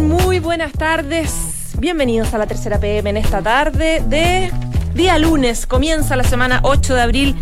[0.00, 1.74] Muy buenas tardes.
[1.78, 4.50] Bienvenidos a la tercera PM en esta tarde de
[4.94, 5.66] día lunes.
[5.66, 7.36] Comienza la semana 8 de abril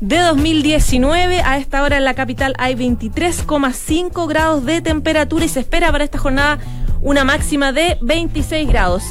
[0.00, 1.40] de 2019.
[1.40, 6.04] A esta hora en la capital hay 23,5 grados de temperatura y se espera para
[6.04, 6.58] esta jornada
[7.00, 9.02] una máxima de 26 grados.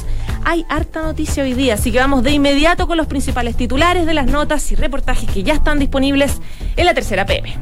[0.44, 4.14] Hay harta noticia hoy día, así que vamos de inmediato con los principales titulares de
[4.14, 6.40] las notas y reportajes que ya están disponibles
[6.76, 7.58] en la tercera PM.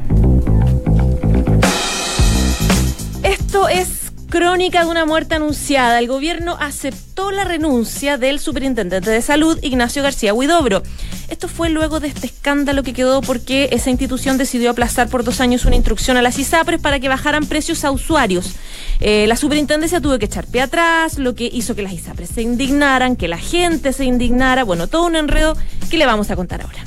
[3.23, 3.98] Esto es
[4.29, 5.97] Crónica de una muerte anunciada.
[5.97, 10.83] El gobierno aceptó la renuncia del superintendente de salud, Ignacio García Huidobro.
[11.29, 15.41] Esto fue luego de este escándalo que quedó porque esa institución decidió aplazar por dos
[15.41, 18.53] años una instrucción a las ISAPRES para que bajaran precios a usuarios.
[18.99, 22.43] Eh, la superintendencia tuvo que echar pie atrás, lo que hizo que las ISAPRES se
[22.43, 24.63] indignaran, que la gente se indignara.
[24.63, 25.57] Bueno, todo un enredo
[25.89, 26.83] que le vamos a contar ahora.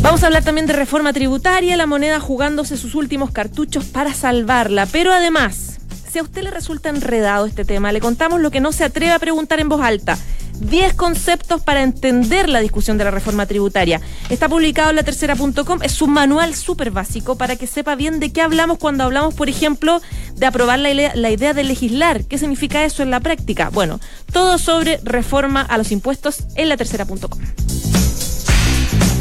[0.00, 4.86] Vamos a hablar también de reforma tributaria, la moneda jugándose sus últimos cartuchos para salvarla,
[4.86, 5.69] pero además
[6.10, 9.12] si a usted le resulta enredado este tema, le contamos lo que no se atreve
[9.12, 10.18] a preguntar en voz alta.
[10.60, 14.00] 10 conceptos para entender la discusión de la reforma tributaria.
[14.28, 18.30] Está publicado en la tercera.com, es un manual súper básico para que sepa bien de
[18.32, 20.02] qué hablamos cuando hablamos, por ejemplo,
[20.34, 22.24] de aprobar la la idea de legislar.
[22.24, 23.70] ¿Qué significa eso en la práctica?
[23.70, 24.00] Bueno,
[24.32, 27.40] todo sobre reforma a los impuestos en la tercera.com.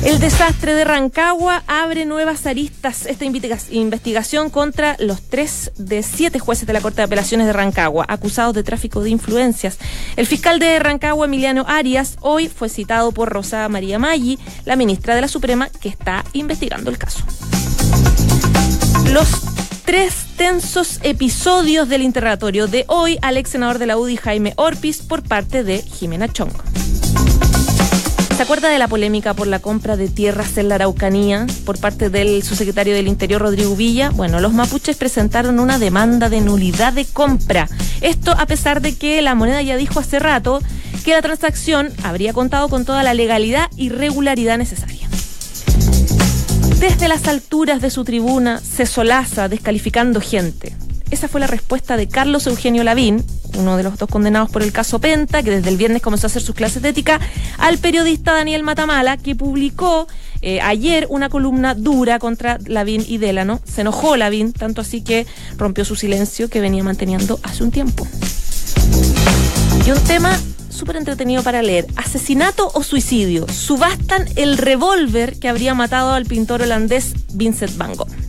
[0.04, 3.06] El desastre de Rancagua abre nuevas aristas.
[3.06, 8.06] Esta investigación contra los tres de siete jueces de la Corte de Apelaciones de Rancagua,
[8.08, 9.78] acusados de tráfico de influencias.
[10.16, 15.16] El fiscal de Rancagua, Emiliano Arias, hoy fue citado por Rosa María Maggi, la ministra
[15.16, 17.20] de la Suprema, que está investigando el caso.
[19.12, 19.30] Los
[19.84, 25.02] tres tensos episodios del interrogatorio de hoy al ex senador de la UDI, Jaime Orpiz,
[25.02, 26.54] por parte de Jimena Chong.
[28.40, 32.10] ¿Se acuerda de la polémica por la compra de tierras en la Araucanía por parte
[32.10, 34.12] del subsecretario del Interior, Rodrigo Villa?
[34.12, 37.68] Bueno, los mapuches presentaron una demanda de nulidad de compra.
[38.00, 40.62] Esto a pesar de que la moneda ya dijo hace rato
[41.04, 45.10] que la transacción habría contado con toda la legalidad y regularidad necesaria.
[46.80, 50.78] Desde las alturas de su tribuna se solaza descalificando gente.
[51.12, 53.24] Esa fue la respuesta de Carlos Eugenio Lavín,
[53.58, 56.30] uno de los dos condenados por el caso Penta, que desde el viernes comenzó a
[56.30, 57.20] hacer sus clases de ética,
[57.58, 60.08] al periodista Daniel Matamala, que publicó
[60.42, 63.60] eh, ayer una columna dura contra Lavín y Delano.
[63.66, 65.26] Se enojó Lavín, tanto así que
[65.58, 68.08] rompió su silencio que venía manteniendo hace un tiempo.
[69.86, 70.38] Y un tema
[70.70, 71.88] súper entretenido para leer.
[71.96, 73.48] ¿Asesinato o suicidio?
[73.50, 78.29] Subastan el revólver que habría matado al pintor holandés Vincent Van Gogh.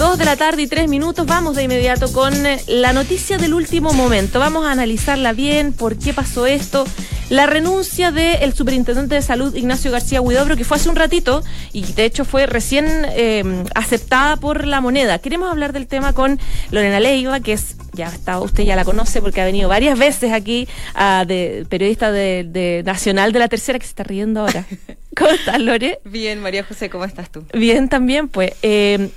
[0.00, 1.26] Dos de la tarde y tres minutos.
[1.26, 4.38] Vamos de inmediato con eh, la noticia del último momento.
[4.38, 6.86] Vamos a analizarla bien, por qué pasó esto.
[7.28, 11.42] La renuncia del superintendente de salud Ignacio García Huidobro, que fue hace un ratito
[11.74, 13.44] y de hecho fue recién eh,
[13.74, 15.18] aceptada por la moneda.
[15.18, 16.40] Queremos hablar del tema con
[16.70, 20.32] Lorena Leiva, que es ya está, usted ya la conoce porque ha venido varias veces
[20.32, 24.64] aquí, a de, periodista de, Nacional de la Tercera, que se está riendo ahora.
[25.16, 26.00] ¿Cómo estás, Lore?
[26.04, 27.44] Bien, María José, ¿cómo estás tú?
[27.52, 28.52] Bien, también, pues.
[28.62, 29.10] Eh,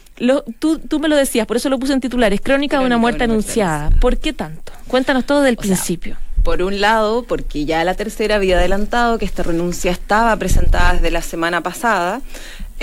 [0.59, 3.23] tú, tú me lo decías, por eso lo puse en titulares, Crónica, de una muerte
[3.25, 3.89] anunciada.
[3.99, 4.71] ¿Por qué tanto?
[4.87, 6.17] Cuéntanos todo del principio.
[6.43, 11.09] por un lado, porque ya la tercera había adelantado que esta renuncia estaba presentada desde
[11.09, 12.21] la semana pasada,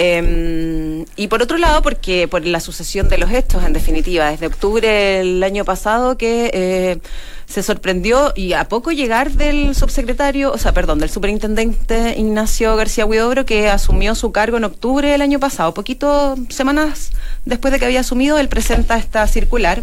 [0.03, 4.47] Em, y por otro lado, porque por la sucesión de los hechos, en definitiva, desde
[4.47, 6.99] octubre del año pasado que eh,
[7.45, 13.05] se sorprendió y a poco llegar del subsecretario, o sea, perdón, del superintendente Ignacio García
[13.05, 17.11] Huidobro, que asumió su cargo en octubre del año pasado, poquito semanas
[17.45, 19.83] después de que había asumido, él presenta esta circular,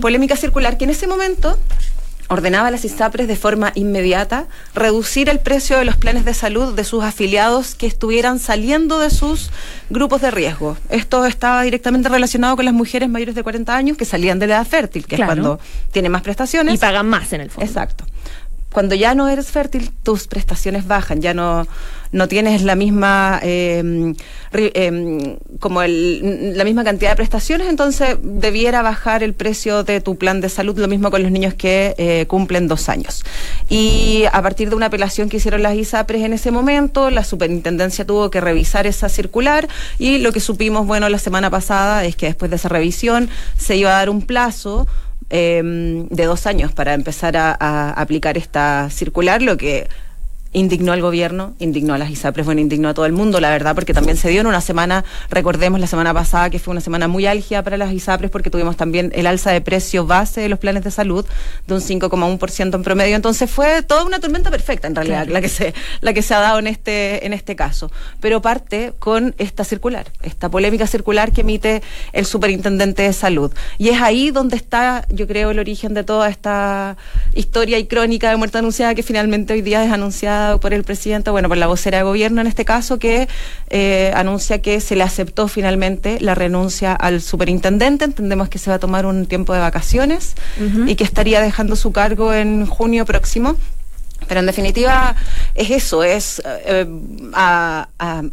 [0.00, 1.56] polémica circular, que en ese momento
[2.28, 6.74] ordenaba a las ISAPRES de forma inmediata reducir el precio de los planes de salud
[6.74, 9.50] de sus afiliados que estuvieran saliendo de sus
[9.90, 10.76] grupos de riesgo.
[10.88, 14.56] Esto estaba directamente relacionado con las mujeres mayores de 40 años que salían de la
[14.56, 15.60] edad fértil, que es cuando
[15.92, 16.74] tienen más prestaciones.
[16.74, 17.66] Y pagan más en el fondo.
[17.66, 18.04] Exacto
[18.74, 21.64] cuando ya no eres fértil, tus prestaciones bajan, ya no,
[22.14, 24.14] no tienes la misma em,
[24.52, 30.40] em, como la misma cantidad de prestaciones, entonces debiera bajar el precio de tu plan
[30.40, 33.24] de salud, lo mismo con los niños que eh, cumplen dos años.
[33.68, 38.06] Y a partir de una apelación que hicieron las ISAPRES en ese momento, la superintendencia
[38.06, 39.68] tuvo que revisar esa circular
[39.98, 43.28] y lo que supimos, bueno, la semana pasada es que después de esa revisión
[43.58, 44.86] se iba a dar un plazo
[45.30, 49.88] Em, de dos años para empezar a, aplicar esta circular, lo que
[50.54, 53.74] indignó al gobierno, indignó a las ISAPRES, bueno, indignó a todo el mundo, la verdad,
[53.74, 57.08] porque también se dio en una semana, recordemos la semana pasada que fue una semana
[57.08, 60.60] muy álgida para las ISAPRES porque tuvimos también el alza de precio base de los
[60.60, 61.26] planes de salud
[61.66, 65.48] de un 5,1% en promedio, entonces fue toda una tormenta perfecta en realidad la que
[65.48, 67.90] se la que se ha dado en este en este caso,
[68.20, 73.52] pero parte con esta circular, esta polémica circular que emite el superintendente de salud.
[73.78, 76.96] Y es ahí donde está, yo creo, el origen de toda esta
[77.34, 81.30] historia y crónica de muerte anunciada que finalmente hoy día es anunciada por el presidente,
[81.30, 83.28] bueno, por la vocera de gobierno en este caso, que
[83.70, 88.04] eh, anuncia que se le aceptó finalmente la renuncia al superintendente.
[88.04, 90.34] Entendemos que se va a tomar un tiempo de vacaciones
[90.86, 93.56] y que estaría dejando su cargo en junio próximo.
[94.26, 95.14] Pero en definitiva
[95.54, 96.86] es eso, es eh,
[97.34, 97.88] a,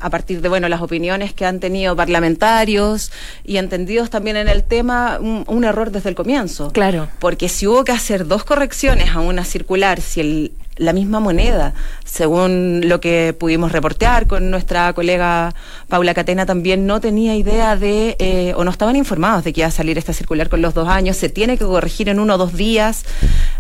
[0.10, 3.12] partir de bueno las opiniones que han tenido parlamentarios
[3.44, 6.72] y entendidos también en el tema, un, un, error desde el comienzo.
[6.72, 7.10] Claro.
[7.20, 11.74] Porque si hubo que hacer dos correcciones a una circular, si el, la misma moneda,
[12.06, 15.54] según lo que pudimos reportear con nuestra colega
[15.88, 19.68] Paula Catena, también no tenía idea de, eh, o no estaban informados de que iba
[19.68, 22.38] a salir esta circular con los dos años, se tiene que corregir en uno o
[22.38, 23.06] dos días.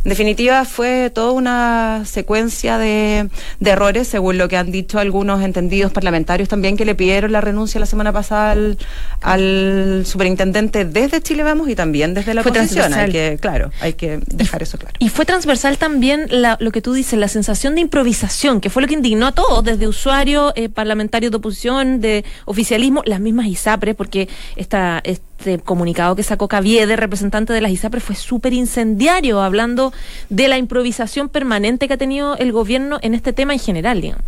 [0.03, 3.29] En definitiva, fue toda una secuencia de,
[3.59, 7.41] de errores, según lo que han dicho algunos entendidos parlamentarios también, que le pidieron la
[7.41, 8.77] renuncia la semana pasada al,
[9.21, 12.93] al superintendente desde Chile Vamos y también desde la fue oposición.
[12.93, 14.95] Hay que, claro, hay que dejar eso claro.
[14.99, 18.87] Y fue transversal también lo que tú dices la sensación de improvisación, que fue lo
[18.87, 23.93] que indignó a todos, desde usuarios, eh, parlamentarios de oposición, de oficialismo, las mismas ISAPRE,
[23.93, 29.93] porque esta, este comunicado que sacó Caviede, representante de las ISAPRE, fue súper incendiario, hablando
[30.29, 34.25] de la improvisación permanente que ha tenido el gobierno en este tema en general, digamos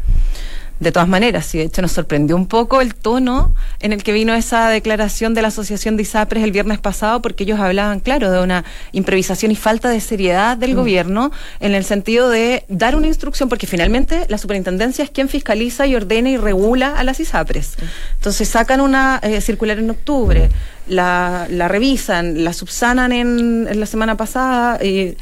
[0.83, 4.11] de todas maneras, y de hecho nos sorprendió un poco el tono en el que
[4.11, 8.29] vino esa declaración de la Asociación de ISAPRES el viernes pasado, porque ellos hablaban, claro,
[8.31, 10.75] de una improvisación y falta de seriedad del mm.
[10.75, 15.87] gobierno en el sentido de dar una instrucción, porque finalmente la superintendencia es quien fiscaliza
[15.87, 17.77] y ordena y regula a las ISAPRES.
[18.17, 20.49] Entonces sacan una eh, circular en octubre,
[20.87, 25.15] la, la revisan, la subsanan en, en la semana pasada y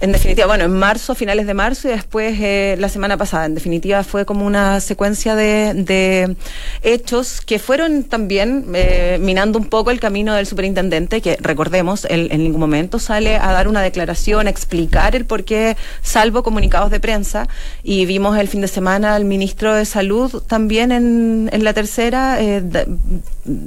[0.00, 3.46] en definitiva, bueno, en marzo, finales de marzo y después eh, la semana pasada.
[3.46, 6.36] En definitiva, fue como una secuencia de,
[6.82, 12.28] hechos que fueron también eh, minando un poco el camino del superintendente, que recordemos, él
[12.32, 16.90] en ningún momento sale a dar una declaración, a explicar el por qué, salvo comunicados
[16.90, 17.48] de prensa.
[17.82, 22.42] Y vimos el fin de semana al ministro de Salud también en, en la tercera
[22.42, 22.62] eh,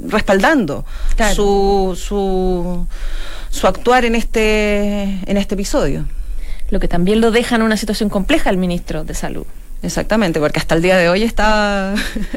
[0.06, 0.84] respaldando
[1.34, 2.86] su, su,
[3.50, 6.06] su actuar en este, en este episodio
[6.70, 9.46] lo que también lo deja en una situación compleja el ministro de Salud.
[9.80, 11.94] Exactamente, porque hasta el día de hoy está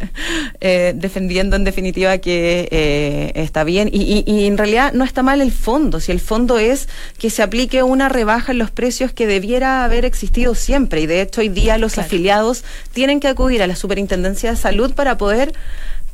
[0.61, 3.89] eh, defendiendo en definitiva que eh, está bien.
[3.91, 6.87] Y, y, en realidad no está mal el fondo, si el fondo es
[7.17, 11.01] que se aplique una rebaja en los precios que debiera haber existido siempre.
[11.01, 12.63] Y de hecho hoy día los afiliados
[12.93, 15.53] tienen que acudir a la Superintendencia de Salud para poder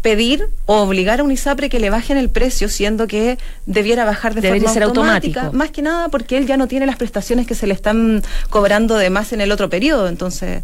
[0.02, 4.34] pedir o obligar a un ISAPRE que le bajen el precio, siendo que debiera bajar
[4.34, 5.58] de forma ser automática, automático.
[5.58, 8.96] más que nada porque él ya no tiene las prestaciones que se le están cobrando
[8.96, 10.64] de más en el otro periodo, entonces.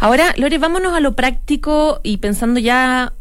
[0.00, 3.12] Ahora, Lore, vámonos a lo práctico y pensando ya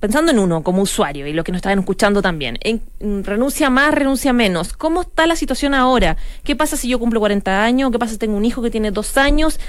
[0.00, 2.82] pensando en uno como usuario y lo que nos estaban escuchando también, en,
[3.24, 4.72] renuncia más, renuncia menos.
[4.72, 6.16] ¿Cómo está la situación ahora?
[6.42, 7.92] ¿Qué pasa si yo cumplo 40 años?
[7.92, 9.60] ¿Qué pasa si tengo un hijo que tiene dos años?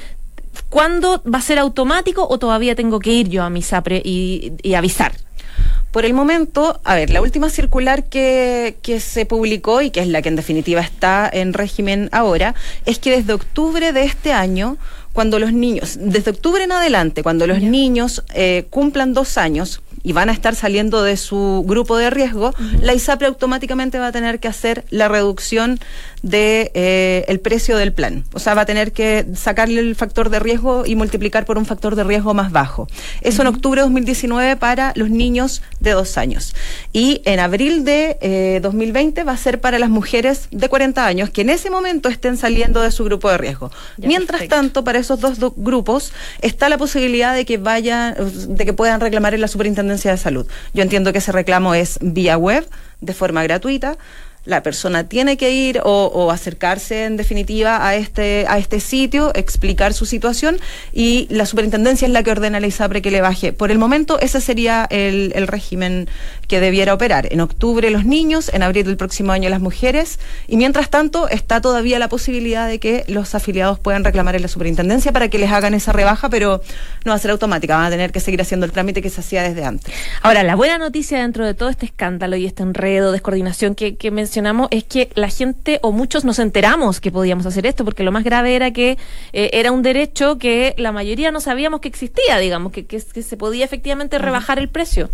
[0.70, 4.74] ¿Cuándo va a ser automático o todavía tengo que ir yo a mi SAPRE y,
[4.76, 5.14] avisar?
[5.92, 10.08] Por el momento, a ver, la última circular que, que, se publicó y que es
[10.08, 12.54] la que en definitiva está en régimen ahora,
[12.86, 14.78] es que desde octubre de este año,
[15.14, 20.14] cuando los niños, desde octubre en adelante, cuando los niños eh, cumplan dos años, y
[20.14, 24.40] van a estar saliendo de su grupo de riesgo, la ISAPRE automáticamente va a tener
[24.40, 25.80] que hacer la reducción
[26.22, 28.24] de eh, el precio del plan.
[28.34, 31.66] O sea, va a tener que sacarle el factor de riesgo y multiplicar por un
[31.66, 32.88] factor de riesgo más bajo.
[33.22, 36.56] Eso en octubre de 2019 para los niños de dos años.
[36.94, 41.30] Y en abril de 2020 eh, va a ser para las mujeres de 40 años
[41.30, 43.72] que en ese momento estén saliendo de su grupo de riesgo.
[43.98, 48.16] Mientras tanto, para esos dos, dos grupos está la posibilidad de que vayan,
[48.48, 50.48] de que puedan reclamar en la Superintendencia de Salud.
[50.74, 52.68] Yo entiendo que ese reclamo es vía web,
[53.02, 53.98] de forma gratuita
[54.46, 59.94] la persona tiene que ir o, acercarse en definitiva a este, a este sitio, explicar
[59.94, 60.60] su situación
[60.94, 63.54] y la superintendencia es la que ordena a la ISAPRE que le baje.
[63.54, 66.08] Por el momento ese sería el, régimen
[66.48, 67.28] que debiera operar.
[67.32, 71.62] En octubre los niños, en abril del próximo año las mujeres y mientras tanto está
[71.62, 75.52] todavía la posibilidad de que los afiliados puedan reclamar en la superintendencia para que les
[75.52, 76.62] hagan esa rebaja, pero
[77.06, 79.22] no va a ser automática, van a tener que seguir haciendo el trámite que se
[79.22, 79.94] hacía desde antes.
[80.22, 84.12] Ahora, la buena noticia dentro de todo este escándalo y este enredo, descoordinación que, que
[84.30, 88.12] mencionamos es que la gente o muchos nos enteramos que podíamos hacer esto, porque lo
[88.12, 88.96] más grave era que
[89.34, 93.38] eh, era un derecho que la mayoría no sabíamos que existía, digamos, que, que, se
[93.38, 95.10] podía efectivamente rebajar el precio.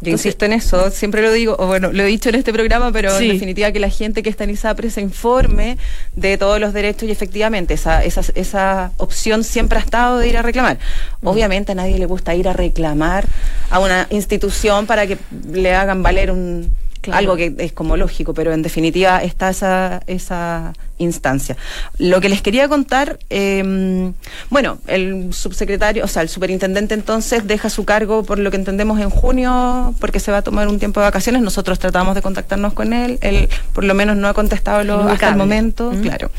[0.00, 2.90] Yo insisto en eso, siempre lo digo, o bueno, lo he dicho en este programa,
[2.90, 5.78] pero en definitiva que la gente que está en ISAPRE se informe
[6.16, 10.36] de todos los derechos y efectivamente esa, esa, esa opción siempre ha estado de ir
[10.36, 10.78] a reclamar.
[11.22, 13.24] Obviamente a nadie le gusta ir a reclamar
[13.70, 15.16] a una institución para que
[15.52, 16.70] le hagan valer un,
[17.12, 21.56] algo que es como lógico, pero en definitiva está esa, esa instancia.
[21.98, 24.12] Lo que les quería contar, em,
[24.50, 29.00] bueno, el subsecretario, o sea, el superintendente entonces deja su cargo por lo que entendemos
[29.00, 31.42] en junio, porque se va a tomar un tiempo de vacaciones.
[31.42, 35.28] Nosotros tratamos de contactarnos con él, él por lo menos no ha contestado lo, hasta
[35.28, 36.30] el momento, claro.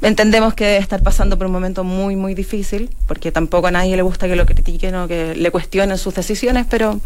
[0.00, 3.96] Entendemos que debe estar pasando por un momento muy, muy difícil, porque tampoco a nadie
[3.96, 7.00] le gusta que lo critiquen o que le cuestionen sus decisiones, pero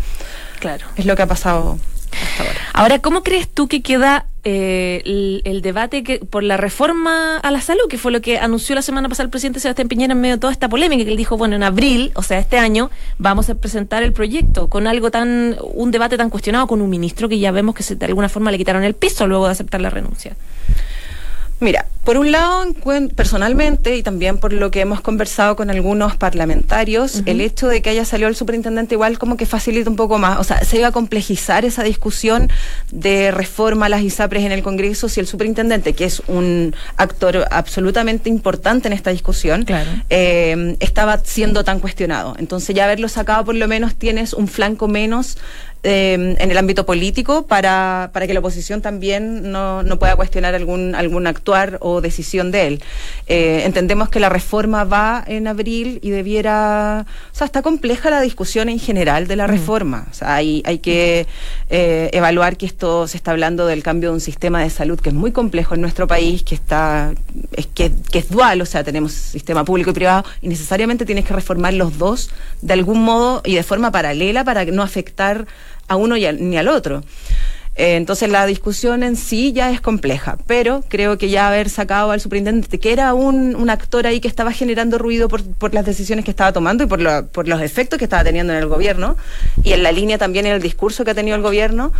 [0.60, 0.86] claro.
[0.96, 1.78] es lo que ha pasado
[2.72, 2.98] ahora.
[3.00, 7.82] ¿cómo crees tú que queda eh, el, debate que, por la reforma a la salud,
[7.88, 10.40] que fue lo que anunció la semana pasada el presidente Sebastián Piñera en medio de
[10.40, 13.54] toda esta polémica, que él dijo, bueno, en abril, o sea, este año, vamos a
[13.54, 17.52] presentar el proyecto con algo tan, un debate tan cuestionado con un ministro que ya
[17.52, 20.34] vemos que se, de alguna forma le quitaron el piso luego de aceptar la renuncia?
[21.62, 22.66] Mira, por un lado,
[23.14, 27.90] personalmente y también por lo que hemos conversado con algunos parlamentarios, el hecho de que
[27.90, 30.88] haya salido el superintendente igual como que facilita un poco más, o sea, se iba
[30.88, 32.50] a complejizar esa discusión
[32.90, 37.46] de reforma a las ISAPRES en el Congreso si el superintendente, que es un actor
[37.52, 39.64] absolutamente importante en esta discusión,
[40.10, 42.34] eh, estaba siendo tan cuestionado.
[42.40, 45.38] Entonces ya haberlo sacado por lo menos tienes un flanco menos
[45.84, 50.54] eh, en el ámbito político para, para que la oposición también no, no pueda cuestionar
[50.54, 52.82] algún, algún actuar o decisión de él.
[53.26, 57.06] Eh, entendemos que la reforma va en abril y debiera.
[57.32, 60.06] O sea, está compleja la discusión en general de la reforma.
[60.10, 61.26] O sea, hay, hay que
[61.70, 65.08] eh, evaluar que esto se está hablando del cambio de un sistema de salud que
[65.08, 67.12] es muy complejo en nuestro país, que está
[67.52, 71.24] es que, que es dual, o sea, tenemos sistema público y privado y necesariamente tienes
[71.24, 75.46] que reformar los dos de algún modo y de forma paralela para no afectar
[75.92, 77.02] a uno ni al otro.
[77.74, 82.10] Eh, entonces la discusión en sí ya es compleja, pero creo que ya haber sacado
[82.10, 86.30] al superintendente, que era un, actor ahí que estaba generando ruido por, las decisiones que
[86.30, 89.16] estaba tomando y por, por los efectos que estaba teniendo en el gobierno,
[89.64, 91.92] y en la línea también en el discurso que ha tenido el gobierno,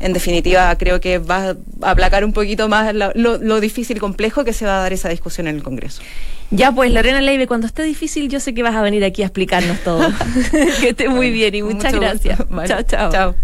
[0.00, 4.42] en definitiva creo que va a aplacar un poquito más lo, lo, difícil y complejo
[4.42, 6.02] que se va a dar esa discusión en el Congreso.
[6.50, 9.26] Ya pues, Lorena Leive, cuando esté difícil, yo sé que vas a venir aquí a
[9.26, 10.10] explicarnos todo.
[10.80, 12.38] que esté muy bien y muchas gracias.
[12.66, 13.12] chao, chao.
[13.12, 13.34] Chao.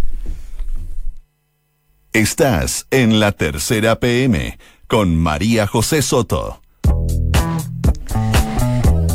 [2.12, 4.58] Estás en la tercera PM
[4.88, 6.60] con María José Soto.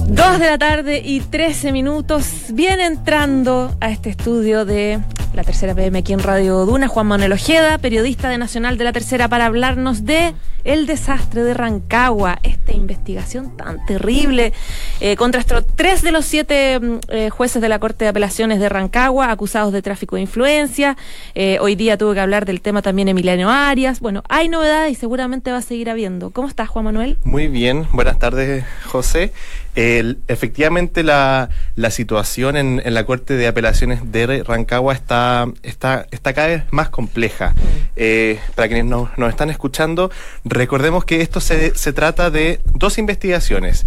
[0.07, 2.25] Dos de la tarde y trece minutos.
[2.53, 5.01] Viene entrando a este estudio de
[5.33, 8.91] la tercera PM aquí en Radio Duna, Juan Manuel Ojeda, periodista de Nacional de la
[8.91, 10.33] Tercera, para hablarnos de
[10.63, 14.53] el desastre de Rancagua, esta investigación tan terrible
[14.99, 18.69] eh, contra tres de los siete mm, eh, jueces de la Corte de Apelaciones de
[18.69, 20.97] Rancagua, acusados de tráfico de influencias.
[21.33, 23.99] Eh, hoy día tuve que hablar del tema también Emiliano Arias.
[23.99, 26.31] Bueno, hay novedades y seguramente va a seguir habiendo.
[26.31, 27.17] ¿Cómo estás, Juan Manuel?
[27.23, 29.33] Muy bien, buenas tardes, José.
[29.75, 35.20] efectivamente, la, la situación en, en, la Corte de Apelaciones de Rancagua está,
[35.63, 37.53] está, está cada vez más compleja.
[37.95, 38.53] Mm.
[38.55, 40.11] para quienes nos, están escuchando,
[40.43, 43.85] Recordemos que esto se, se trata de dos investigaciones.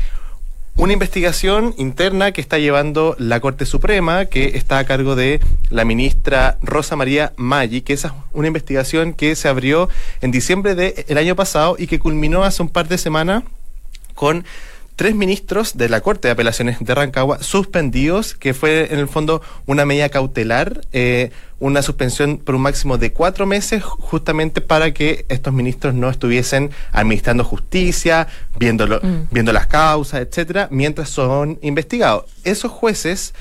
[0.76, 5.38] Una investigación interna que está llevando la Corte Suprema, que está a cargo de
[5.70, 9.88] la ministra Rosa María Maggi, que es una investigación que se abrió
[10.20, 13.44] en diciembre del año pasado y que culminó hace un par de semanas
[14.16, 14.44] con
[14.96, 19.42] tres ministros de la Corte de Apelaciones de Rancagua suspendidos, que fue en el fondo
[19.66, 25.24] una medida cautelar, eh, una suspensión por un máximo de cuatro meses, justamente para que
[25.28, 29.28] estos ministros no estuviesen administrando justicia, viendo, mm.
[29.30, 32.24] viendo las causas, etcétera, mientras son investigados.
[32.44, 33.34] Esos jueces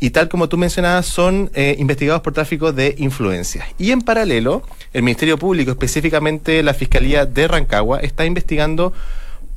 [0.00, 3.66] y tal como tú mencionabas, son eh, investigados por tráfico de influencias.
[3.78, 8.92] Y en paralelo, el Ministerio Público, específicamente la Fiscalía de Rancagua, está investigando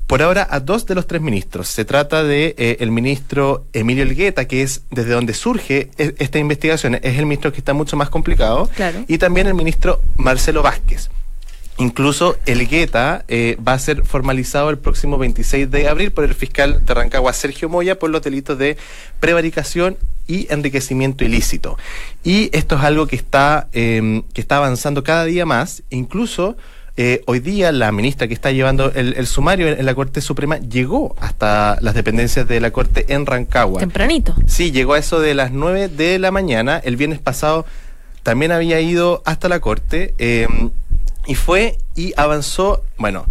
[0.07, 1.67] por ahora a dos de los tres ministros.
[1.67, 6.39] Se trata de eh, el ministro Emilio Elgueta, que es desde donde surge e, esta
[6.39, 8.69] investigación, es el ministro que está mucho más complicado,
[9.07, 11.09] y también el ministro Marcelo Vázquez.
[11.79, 16.83] Incluso Elgueta eh, va a ser formalizado el próximo 26 de abril por el fiscal
[16.83, 18.77] de Rancagua, Sergio Moya, por los delitos de
[19.19, 19.95] prevaricación
[20.25, 21.77] y enriquecimiento ilícito.
[22.23, 26.57] Y esto es algo que está, em, que está avanzando cada día más, incluso
[26.99, 31.15] eh, hoy día la ministra que está llevando el, sumario en, la Corte Suprema llegó
[31.19, 33.79] hasta las dependencias de la Corte en Rancagua.
[33.79, 34.33] Tempranito.
[34.47, 36.81] Sí, llegó a eso de las 9 de la mañana.
[36.83, 37.67] El viernes pasado
[38.23, 40.15] también había ido hasta la Corte.
[40.17, 40.47] Eh,
[41.27, 43.25] y fue y avanzó, bueno,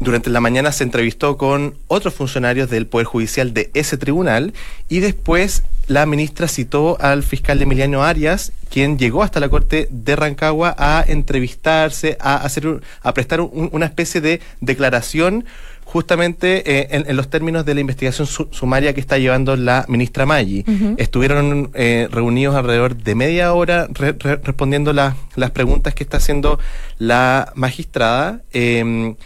[0.00, 4.54] durante la mañana se entrevistó con otros funcionarios del Poder Judicial de ese tribunal
[4.88, 10.16] y después la ministra citó al fiscal Emiliano Arias, quien llegó hasta la corte de
[10.16, 15.44] Rancagua a entrevistarse, a hacer, a prestar una especie de declaración
[15.84, 20.64] justamente eh, en, los términos de la investigación sumaria que está llevando la ministra Maggi.
[20.98, 26.58] Estuvieron eh, reunidos alrededor de media hora respondiendo las preguntas que está haciendo
[26.98, 28.42] la magistrada.
[28.52, 29.16] Em,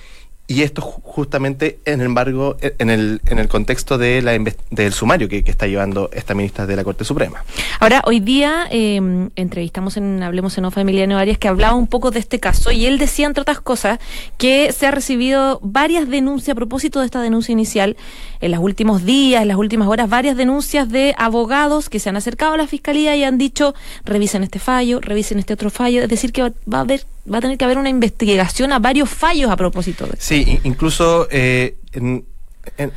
[0.52, 4.38] y esto justamente, en embargo, e, en el, en el contexto de la,
[4.70, 7.44] del sumario que, está llevando esta ministra de la Corte Suprema.
[7.80, 12.10] Ahora, hoy día em, entrevistamos en Hablemos en Ofa Emiliano Arias que hablaba un poco
[12.10, 13.98] de este caso y él decía, entre otras cosas,
[14.36, 17.96] que se ha recibido varias denuncias a propósito de esta denuncia inicial
[18.40, 22.16] en los últimos días, en las últimas horas, varias denuncias de abogados que se han
[22.16, 26.08] acercado a la fiscalía y han dicho, revisen este fallo, revisen este otro fallo, es
[26.08, 29.50] decir, que va a haber va a tener que haber una investigación a varios fallos
[29.50, 32.26] a propósito de Sí, incluso eh, en,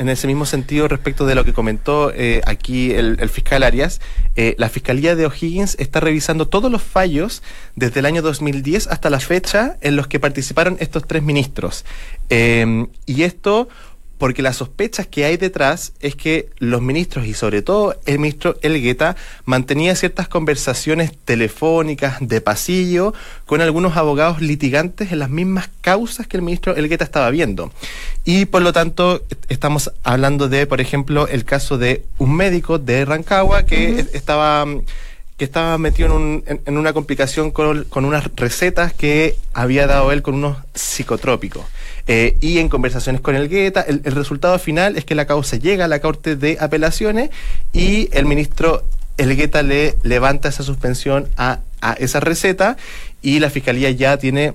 [0.09, 3.99] ese mismo sentido, respecto de lo que comentó eh, aquí el, fiscal Arias,
[4.35, 7.41] eh, la Fiscalía de O'Higgins está revisando todos los fallos
[7.75, 11.83] desde el año 2010 hasta la fecha en los que participaron estos tres ministros.
[12.29, 13.69] y esto
[14.17, 18.57] porque las sospechas que hay detrás es que los ministros y sobre todo el ministro
[18.61, 23.13] Elgueta mantenía ciertas conversaciones telefónicas de pasillo
[23.45, 27.71] con algunos abogados litigantes en las mismas causas que el ministro Elgueta estaba viendo.
[28.23, 33.05] Y por lo tanto estamos hablando de, por ejemplo, el caso de un médico de
[33.05, 34.65] Rancagua que estaba
[35.37, 40.21] que estaba metido en, un, en, una complicación con, unas recetas que había dado él
[40.21, 41.65] con unos psicotrópicos.
[42.07, 45.85] Eh, y en conversaciones con el Guetta, el, resultado final es que la causa llega
[45.85, 47.31] a la Corte de Apelaciones
[47.73, 48.85] y el ministro
[49.17, 52.77] Elgueta le levanta esa suspensión a, a esa receta
[53.21, 54.53] y la Fiscalía ya tiene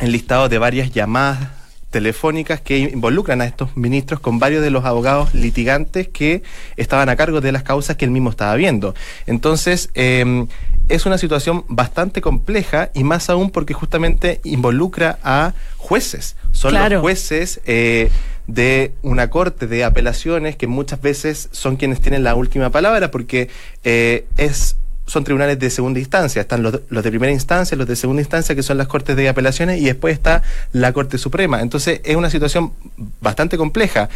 [0.00, 1.55] el listado de varias llamadas
[1.96, 6.42] telefónicas que involucran a estos ministros con varios de los abogados litigantes que
[6.76, 8.94] estaban a cargo de las causas que él mismo estaba viendo.
[9.26, 10.46] Entonces, em,
[10.90, 16.36] es una situación bastante compleja y más aún porque justamente involucra a jueces.
[16.52, 18.10] Son los jueces eh,
[18.46, 23.48] de una corte de apelaciones que muchas veces son quienes tienen la última palabra porque
[23.84, 24.76] eh, es
[25.06, 26.42] son tribunales de segunda instancia.
[26.42, 29.28] Están los, los, de primera instancia, los de segunda instancia, que son las cortes de
[29.28, 31.62] apelaciones, y después está la Corte Suprema.
[31.62, 32.72] Entonces es una situación
[33.20, 34.08] bastante compleja.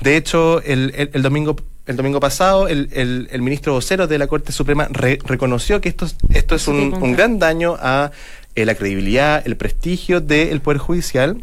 [0.00, 1.56] De hecho, el, el, domingo
[1.86, 6.54] el domingo pasado, el, el, ministro vocero de la Corte Suprema reconoció que esto, esto
[6.54, 8.10] es un, un gran daño a
[8.54, 11.42] eh, la credibilidad, el prestigio del Poder Judicial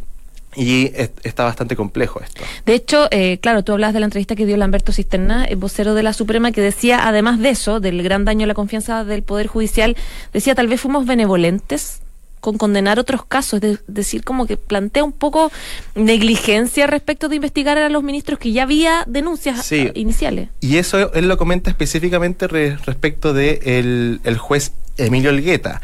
[0.55, 0.91] y
[1.23, 2.43] está bastante complejo esto.
[2.65, 5.93] De hecho, eh, claro, tú hablas de la entrevista que dio Lamberto Cisterna, el vocero
[5.93, 9.23] de la Suprema, que decía, además de eso, del gran daño a la confianza del
[9.23, 9.95] Poder Judicial,
[10.33, 12.01] decía, tal vez fuimos benevolentes
[12.39, 15.51] con condenar otros casos, es decir, como que plantea un poco
[15.95, 20.49] negligencia respecto de investigar a los ministros que ya había denuncias iniciales.
[20.61, 25.81] Y eso él lo comenta específicamente respecto de el juez Emilio Elgueta.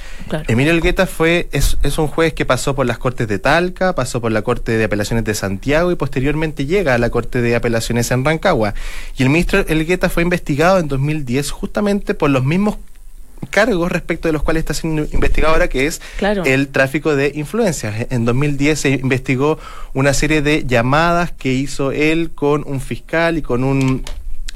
[0.47, 4.21] Emilio Elgueta fue, es, es, un juez que pasó por las Cortes de Talca, pasó
[4.21, 8.11] por la Corte de Apelaciones de Santiago y posteriormente llega a la Corte de Apelaciones
[8.11, 8.73] en Rancagua.
[9.17, 12.77] Y el ministro Elgueta fue investigado en 2010 justamente por los mismos
[13.49, 16.01] cargos respecto de los cuales está siendo investigado ahora, que es
[16.45, 18.07] el tráfico de influencias.
[18.09, 19.59] En 2010 se investigó
[19.93, 24.03] una serie de llamadas que hizo él con un fiscal y con un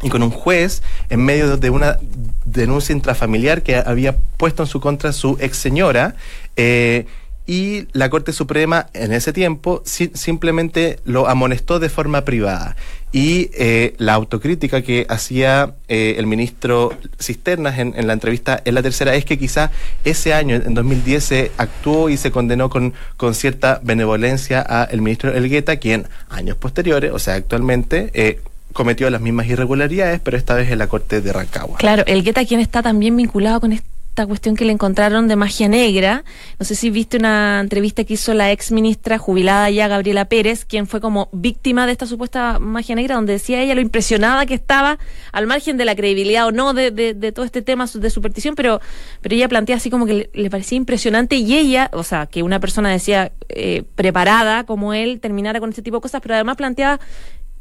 [0.03, 1.97] y con un juez en medio de una
[2.45, 6.15] denuncia intrafamiliar que había puesto en su contra su ex señora.
[6.55, 7.05] Eh,
[7.47, 12.75] y la Corte Suprema en ese tiempo simplemente lo amonestó de forma privada.
[13.11, 18.81] Y eh, la autocrítica que hacía eh, el ministro Cisternas en, la entrevista en la
[18.81, 19.71] tercera es que quizá
[20.03, 25.31] ese año, en 2010, se actuó y se condenó con, con cierta benevolencia al ministro
[25.31, 28.39] Elgueta, quien años posteriores, o sea, actualmente,
[28.75, 31.77] cometió las mismas irregularidades, pero esta vez en la corte de Rancagua.
[31.77, 35.69] Claro, el Guetta quien está también vinculado con esta cuestión que le encontraron de magia
[35.69, 36.25] negra.
[36.59, 40.65] No sé si viste una entrevista que hizo la ex ministra jubilada ya, Gabriela Pérez,
[40.65, 44.55] quien fue como víctima de esta supuesta magia negra, donde decía ella lo impresionada que
[44.55, 44.99] estaba,
[45.31, 48.81] al margen de la credibilidad o no de, de, todo este tema de superstición, pero,
[49.21, 52.59] pero ella plantea así como que le, parecía impresionante y ella, o sea, que una
[52.59, 56.99] persona decía eh, preparada como él terminara con este tipo de cosas, pero además planteaba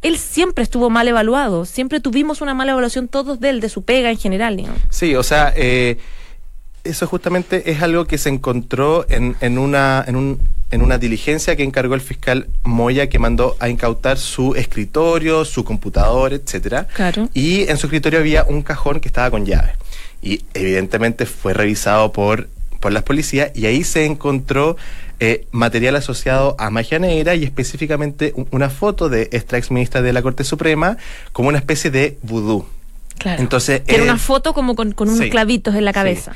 [0.05, 3.83] él siempre estuvo mal evaluado, siempre tuvimos una mala evaluación todos de él, de su
[3.83, 4.63] pega en general.
[4.91, 5.97] Sí, o sea, eh,
[6.85, 10.39] eso justamente es algo que se encontró en, en, una, en, un,
[10.71, 15.65] en una diligencia que encargó el fiscal Moya, que mandó a incautar su escritorio, su
[15.65, 16.87] computador, etcétera.
[16.93, 17.31] Claro.
[17.33, 19.73] Y en su escritorio había un cajón que estaba con llave.
[20.21, 22.49] Y evidentemente fue revisado por
[22.85, 24.77] por las policías y ahí se encontró
[25.19, 30.13] eh, material asociado a magia negra y específicamente una foto de esta ex ministra de
[30.13, 30.99] la Corte Suprema
[31.33, 32.67] como una especie de vudú.
[33.17, 33.41] Claro.
[33.41, 36.33] Entonces, era una foto como con, unos clavitos en la cabeza.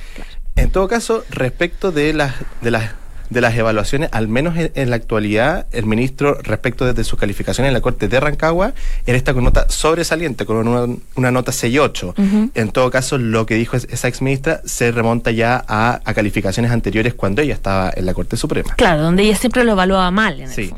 [0.56, 2.32] En todo caso, respecto de las
[2.62, 2.92] de las
[3.30, 7.74] de las evaluaciones, al menos en, la actualidad, el ministro, respecto de sus calificaciones en
[7.74, 8.72] la Corte de Rancagua,
[9.06, 12.50] él está con nota sobresaliente, con una, nota 6-8.
[12.54, 17.14] En todo caso, lo que dijo esa ex ministra se remonta ya a, calificaciones anteriores
[17.14, 18.74] cuando ella estaba en la Corte Suprema.
[18.76, 20.40] Claro, donde ella siempre lo evaluaba mal.
[20.40, 20.72] En sí.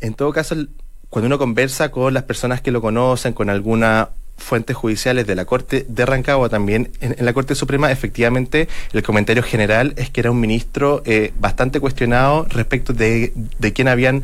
[0.00, 0.56] En todo caso,
[1.10, 4.08] cuando uno conversa con las personas que lo conocen, con alguna
[4.40, 9.42] fuentes judiciales de la Corte de Rancagua también en, la Corte Suprema, efectivamente el comentario
[9.42, 14.22] general es que era un ministro eh, bastante cuestionado respecto de, de quien habían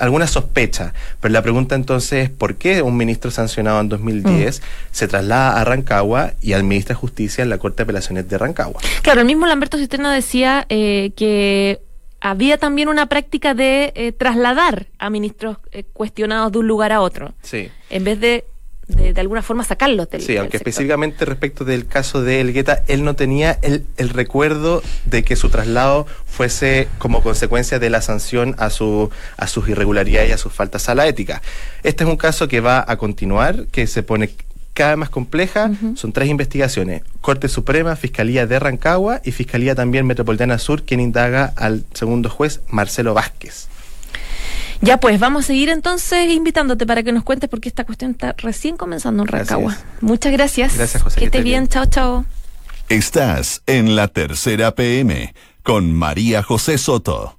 [0.00, 0.92] algunas sospechas.
[1.20, 4.62] Pero la pregunta entonces es por qué un ministro sancionado en 2010 mm.
[4.92, 8.80] se traslada a Rancagua y administra justicia en la Corte de Apelaciones de Rancagua.
[9.02, 11.80] Claro, el mismo Lamberto Cisterna decía eh, que
[12.20, 15.58] había también una práctica de eh, trasladar a ministros
[15.92, 17.34] cuestionados de un lugar a otro.
[17.42, 17.70] Sí.
[17.90, 18.44] En vez de
[18.88, 23.16] de, alguna forma sacarlo del Sí, aunque específicamente respecto del caso de Elgueta, él no
[23.16, 28.70] tenía el, el, recuerdo de que su traslado fuese como consecuencia de la sanción a,
[28.70, 31.42] su, a sus irregularidades y a sus faltas a la ética.
[31.82, 34.30] Este es un caso que va a continuar, que se pone
[34.72, 35.70] cada vez más compleja.
[35.94, 37.02] Son tres investigaciones.
[37.20, 42.60] Corte Suprema, Fiscalía de Rancagua y Fiscalía también Metropolitana Sur, quien indaga al segundo juez,
[42.68, 43.68] Marcelo Vázquez.
[44.80, 48.34] Ya pues, vamos a seguir entonces invitándote para que nos cuentes porque esta cuestión está
[48.38, 49.76] recién comenzando en Rancagua.
[50.00, 50.76] Muchas gracias.
[50.76, 51.20] Gracias, José.
[51.20, 51.68] Que estés bien.
[51.68, 52.24] Chao, chao.
[52.88, 57.36] Estás en la tercera PM con María José Soto.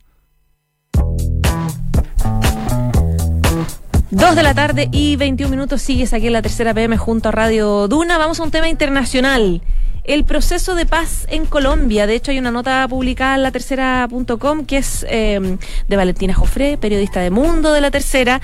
[4.09, 7.31] Dos de la tarde y 21 minutos sigues aquí en la tercera PM junto a
[7.31, 8.17] Radio Duna.
[8.17, 9.61] Vamos a un tema internacional
[10.07, 12.07] el proceso de paz en Colombia.
[12.07, 16.77] De hecho, hay una nota publicada en la tercera.com que es eh, de Valentina Jofré,
[16.77, 18.41] periodista de Mundo de la Tercera,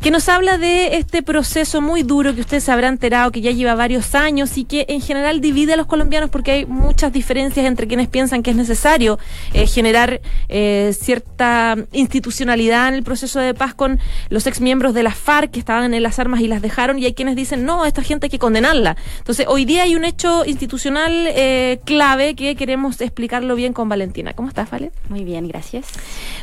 [0.00, 3.50] que nos habla de este proceso muy duro que ustedes se habrán enterado que ya
[3.50, 7.66] lleva varios años y que en general divide a los colombianos porque hay muchas diferencias
[7.66, 9.18] entre quienes piensan que es necesario
[9.52, 15.12] eh, generar eh, cierta institucionalidad en el proceso de paz con los exmiembros de la
[15.12, 18.02] FARC que estaban en las armas y las dejaron y hay quienes dicen no, esta
[18.02, 18.96] gente hay que condenarla.
[19.18, 24.32] Entonces, hoy día hay un hecho institucional eh, clave que queremos explicarlo bien con Valentina.
[24.32, 24.92] ¿Cómo estás, Vale?
[25.08, 25.86] Muy bien, gracias.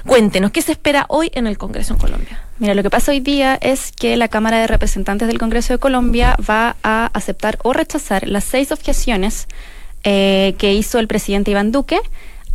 [0.06, 2.51] Cuéntenos, ¿qué se espera hoy en el Congreso en Colombia?
[2.62, 5.80] Mira, lo que pasa hoy día es que la Cámara de Representantes del Congreso de
[5.80, 9.48] Colombia va a aceptar o rechazar las seis objeciones
[10.04, 12.00] eh, que hizo el presidente Iván Duque.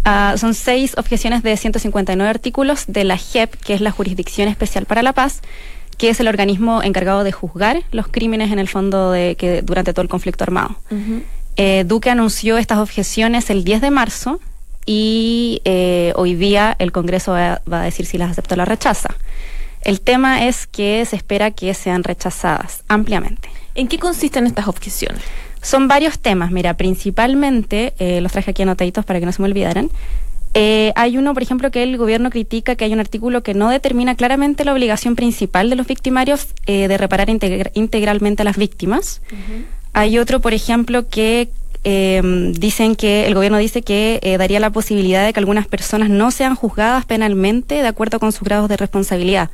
[0.05, 4.87] Ah, son seis objeciones de 159 artículos de la JEP, que es la Jurisdicción Especial
[4.87, 5.41] para la Paz,
[5.99, 9.93] que es el organismo encargado de juzgar los crímenes en el fondo de que durante
[9.93, 10.77] todo el conflicto armado.
[11.57, 14.39] Eh, Duque anunció estas objeciones el 10 de marzo
[14.87, 18.69] y eh, hoy día el Congreso va, va, a decir si las acepta o las
[18.69, 19.17] rechaza.
[19.87, 23.49] El tema es que se espera que sean rechazadas ampliamente.
[23.77, 25.23] ¿En qué consisten estas objeciones?
[25.63, 29.47] Son varios temas, mira, principalmente, eh, los traje aquí anotaditos para que no se me
[29.47, 29.91] olvidaran.
[30.55, 33.71] Eh, hay uno, por ejemplo, que el gobierno critica que hay un artículo que no
[33.71, 39.23] determina claramente la obligación principal de los victimarios eh, de reparar integralmente a las víctimas.
[39.93, 41.49] Hay otro, por ejemplo, que
[41.85, 42.23] eh,
[42.57, 46.31] dicen que el gobierno dice que eh, daría la posibilidad de que algunas personas no
[46.31, 49.51] sean juzgadas penalmente de acuerdo con sus grados de responsabilidad.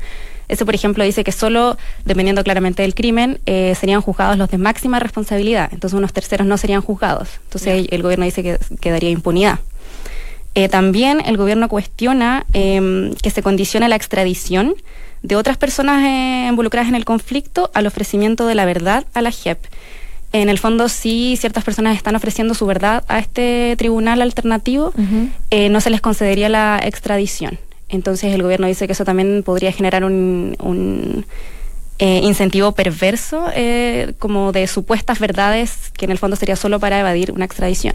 [0.48, 4.58] Eso, por ejemplo, dice que solo, dependiendo claramente del crimen, eh, serían juzgados los de
[4.58, 5.70] máxima responsabilidad.
[5.72, 7.28] Entonces, unos terceros no serían juzgados.
[7.44, 9.60] Entonces, el gobierno dice que, que daría impunidad.
[10.54, 14.74] Eh, también el gobierno cuestiona em, que se condicione la extradición
[15.22, 16.04] de otras personas
[16.48, 19.58] involucradas en el conflicto al ofrecimiento de la verdad a la JEP
[20.32, 24.92] en el fondo si ciertas personas están ofreciendo su verdad a este tribunal alternativo,
[25.50, 27.58] eh, no se les concedería la extradición.
[27.88, 31.26] Entonces el gobierno dice que eso también podría generar un,
[32.02, 36.98] eh, incentivo perverso eh, como de supuestas verdades que en el fondo sería solo para
[36.98, 37.94] evadir una extradición.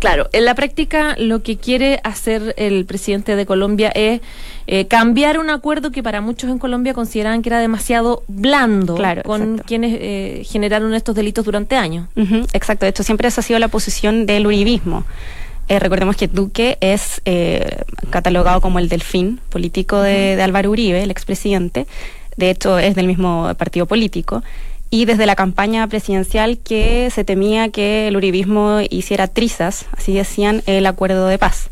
[0.00, 4.20] Claro, en la práctica lo que quiere hacer el presidente de Colombia es
[4.66, 9.58] eh, cambiar un acuerdo que para muchos en Colombia consideraban que era demasiado blando con
[9.58, 12.08] quienes eh, generaron estos delitos durante años.
[12.52, 15.04] exacto, de hecho siempre esa ha sido la posición del uribismo.
[15.68, 17.22] Eh, recordemos que Duque es
[18.10, 21.86] catalogado como el delfín político de, de Álvaro Uribe, el expresidente.
[22.36, 24.42] De hecho, es del mismo partido político
[24.90, 30.62] y desde la campaña presidencial que se temía que el uribismo hiciera trizas, así decían,
[30.66, 31.70] el acuerdo de paz.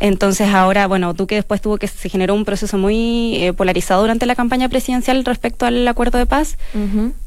[0.00, 4.24] Entonces ahora, bueno, Duque después tuvo que se generó un proceso muy eh, polarizado durante
[4.24, 6.56] la campaña presidencial respecto al acuerdo de paz.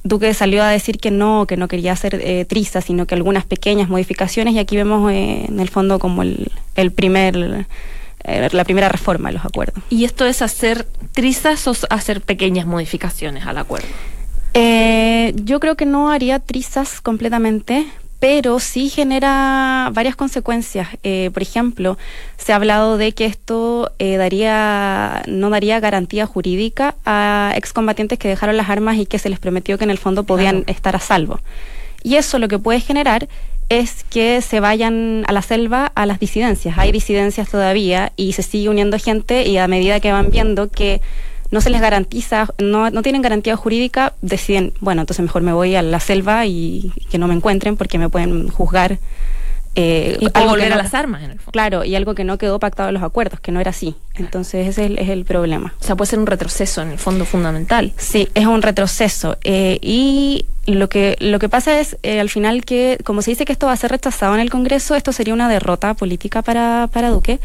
[0.04, 3.46] Duque salió a decir que no, que no quería hacer eh, trizas, sino que algunas
[3.46, 7.68] pequeñas modificaciones y aquí vemos eh, en el fondo como el, el primer
[8.24, 9.84] eh, la primera reforma de los acuerdos.
[9.90, 13.88] ¿Y esto es hacer trizas o hacer pequeñas modificaciones al acuerdo?
[14.54, 17.88] Eh, yo creo que no haría trizas completamente,
[18.20, 20.88] pero sí genera varias consecuencias.
[21.04, 21.98] Eh, por ejemplo,
[22.38, 28.30] se ha hablado de que esto eh, daría, no daría garantía jurídica a excombatientes que
[28.30, 31.00] dejaron las armas y que se les prometió que en el fondo podían estar a
[31.00, 31.40] salvo.
[32.04, 33.28] Y eso lo que puede generar
[33.80, 36.78] es que se vayan a la selva a las disidencias.
[36.78, 41.02] Hay disidencias todavía y se sigue uniendo gente y a medida que van viendo que
[41.52, 45.76] no se les garantiza, no, no tienen garantía jurídica, deciden, bueno, entonces mejor me voy
[45.76, 48.98] a la selva y que no me encuentren porque me pueden juzgar.
[49.76, 51.52] Eh, y volver a las armas, en el fondo.
[51.52, 53.96] Claro, y algo que no quedó pactado en los acuerdos, que no era así.
[54.16, 55.74] Entonces ese es el, es el problema.
[55.80, 57.92] O sea, puede ser un retroceso en el fondo fundamental.
[57.98, 59.38] Sí, es un retroceso.
[59.44, 63.46] eh, y lo que, lo que pasa es, eh, al final, que como se dice
[63.46, 66.88] que esto va a ser rechazado en el Congreso, esto sería una derrota política para,
[66.92, 67.40] para Duque.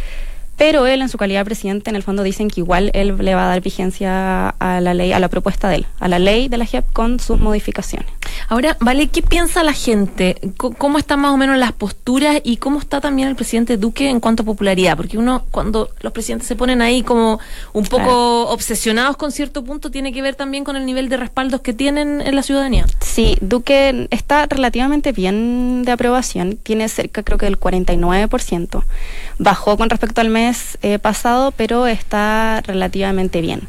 [0.59, 3.35] Pero él, en su calidad de presidente, en el fondo dicen que igual él le
[3.35, 6.49] va a dar vigencia a la ley, a la propuesta de él, a la ley
[6.49, 8.09] de la JEP con sus modificaciones.
[8.49, 10.37] Ahora, Vale, ¿qué piensa la gente?
[10.57, 14.21] ¿Cómo están más o menos las posturas y cómo está también el presidente Duque en
[14.21, 14.97] cuanto a popularidad?
[14.97, 17.39] Porque uno, cuando los presidentes se ponen ahí como
[17.73, 18.49] un poco Claro.
[18.51, 22.21] obsesionados con cierto punto, tiene que ver también con el nivel de respaldos que tienen
[22.21, 22.87] en la ciudadanía.
[23.01, 28.85] Sí, Duque está relativamente bien de aprobación, tiene cerca creo que del 49%.
[29.39, 30.48] Bajó con respecto al mes
[30.83, 33.63] eh, pasado, pero está relativamente bien.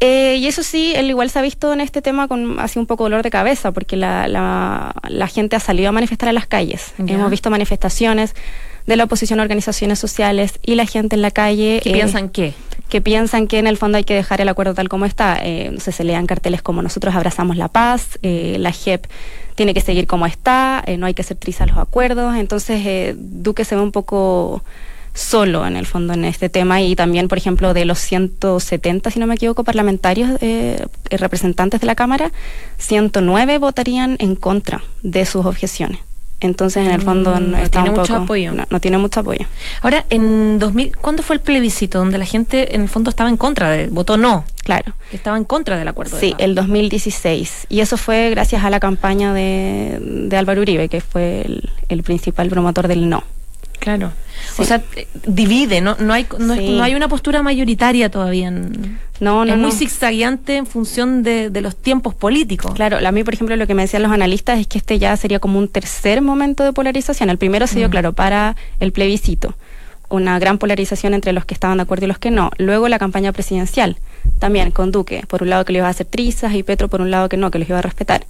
[0.00, 2.86] Eh, y eso sí, él igual se ha visto en este tema con así un
[2.86, 6.46] poco dolor de cabeza, porque la, la, la gente ha salido a manifestar a las
[6.46, 6.94] calles.
[6.98, 8.34] Hemos visto manifestaciones
[8.86, 11.80] de la oposición a organizaciones sociales y la gente en la calle.
[11.82, 12.54] ¿Qué eh, piensan qué?
[12.88, 15.38] que piensan que en el fondo hay que dejar el acuerdo tal como está.
[15.42, 19.06] Eh, no sé, se lean carteles como nosotros abrazamos la paz, la JEP
[19.56, 22.36] tiene que seguir como está, no hay que hacer trizas los acuerdos.
[22.36, 24.62] Entonces, eh, Duque se ve un poco
[25.18, 29.18] solo en el fondo en este tema y también, por ejemplo, de los 170, si
[29.18, 32.30] no me equivoco, parlamentarios eh, eh, representantes de la Cámara,
[32.78, 35.98] 109 votarían en contra de sus objeciones.
[36.40, 38.52] Entonces, en el fondo, Mm, no, no está tiene un mucho apoyo.
[38.52, 39.44] No, no tiene mucho apoyo.
[39.82, 43.36] Ahora, en 2000, ¿cuándo fue el plebiscito donde la gente en el fondo estaba en
[43.36, 44.92] contra, de, votó no, Claro.
[45.10, 46.14] estaba en contra del acuerdo?
[46.14, 46.40] de Sí, paz?
[46.42, 47.66] el 2016.
[47.70, 52.04] Y eso fue gracias a la campaña de, de Álvaro Uribe, que fue el, el
[52.04, 53.24] principal promotor del no.
[53.78, 54.12] Claro.
[54.54, 54.62] Sí.
[54.62, 55.96] O sea, eh, divide, ¿no?
[55.98, 56.76] No hay, no, Sí.
[56.76, 58.48] no hay una postura mayoritaria todavía.
[58.48, 62.72] En, No, no, es muy zigzagueante en función de, de los tiempos políticos.
[62.74, 65.16] Claro, a mí, por ejemplo, lo que me decían los analistas es que este ya
[65.16, 67.28] sería como un tercer momento de polarización.
[67.30, 67.90] El primero se dio, Mm.
[67.90, 69.54] claro, para el plebiscito.
[70.10, 72.50] Una gran polarización entre los que estaban de acuerdo y los que no.
[72.56, 73.98] Luego la campaña presidencial,
[74.38, 75.24] también con Duque.
[75.28, 77.36] Por un lado que le iba a hacer trizas y Petro por un lado que
[77.36, 78.24] no, que los iba a respetar.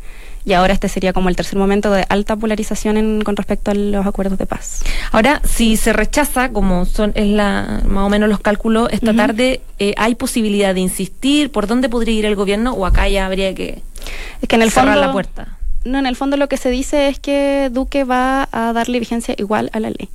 [0.49, 3.75] Y ahora este sería como el tercer momento de alta polarización en- con respecto a
[3.75, 4.83] los acuerdos de paz.
[5.13, 9.61] Ahora, si se rechaza, como son es la más o menos los cálculos esta tarde,
[9.79, 11.53] eh, ¿hay posibilidad de insistir?
[11.53, 12.73] ¿Por dónde podría ir el gobierno?
[12.73, 13.83] ¿O acá ya habría que
[14.41, 15.59] Es que en el cerrar fondo, la puerta?
[15.85, 19.35] No, en el fondo lo que se dice es que Duque va a darle vigencia
[19.37, 20.09] igual a la ley,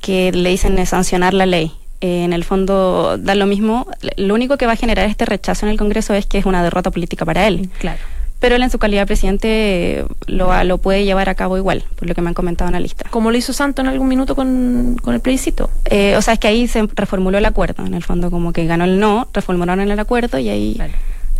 [0.00, 1.70] que le dicen es sancionar la ley.
[2.00, 3.86] Eh, en el fondo da lo mismo,
[4.16, 6.62] lo único que va a generar este rechazo en el Congreso es que es una
[6.64, 8.00] derrota política para él, Claro.
[8.40, 12.14] Pero él en su calidad de presidente lo, puede llevar a cabo igual, por lo
[12.14, 13.10] que me han comentado analistas.
[13.10, 15.70] Como lo hizo Santo en algún minuto con, con el plebiscito.
[15.86, 18.66] Eh, o sea, es que ahí se reformuló el acuerdo, en el fondo como que
[18.66, 20.92] ganó el no, reformularon el acuerdo y ahí, Claro.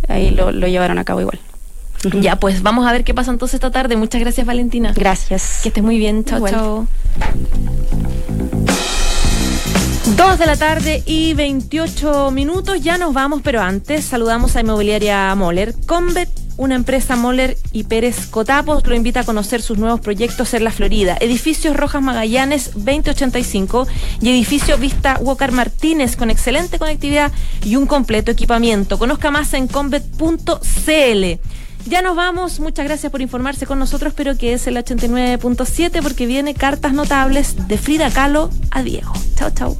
[0.07, 1.39] ahí lo, lo llevaron a cabo igual.
[2.21, 3.97] Ya, pues vamos a ver qué pasa entonces esta tarde.
[3.97, 4.93] Muchas gracias, Valentina.
[4.95, 5.59] Gracias.
[5.63, 6.23] Que estés muy bien.
[6.23, 6.87] Chao, chao.
[10.15, 12.81] Dos de la tarde y 28 minutos.
[12.81, 15.73] Ya nos vamos, pero antes saludamos a Inmobiliaria Moller.
[15.85, 20.65] Convet, una empresa Moller y Pérez Cotapos, lo invita a conocer sus nuevos proyectos en
[20.65, 21.17] la Florida.
[21.21, 23.87] Edificios Rojas Magallanes 2085
[24.19, 27.31] y edificio Vista Walker Martínez con excelente conectividad
[27.63, 28.99] y un completo equipamiento.
[28.99, 31.39] Conozca más en convet.cl.
[31.87, 36.25] Ya nos vamos, muchas gracias por informarse con nosotros, pero que es el 89.7 porque
[36.25, 39.13] viene cartas notables de Frida Kahlo a Diego.
[39.37, 39.77] Chao, chao.